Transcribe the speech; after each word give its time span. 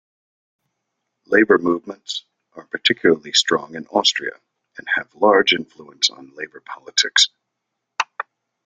Labour 1.27 1.59
movements 1.59 2.25
are 2.53 2.65
particularly 2.65 3.33
strong 3.33 3.75
in 3.75 3.85
Austria 3.89 4.31
and 4.79 4.87
have 4.95 5.13
large 5.13 5.53
influence 5.53 6.09
on 6.09 6.33
labour 6.35 6.61
politics. 6.61 7.27